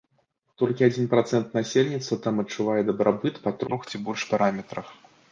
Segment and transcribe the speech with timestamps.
[0.59, 4.87] Толькі адзін працэнт насельніцтва там адчувае дабрабыт па трох ці больш параметрах.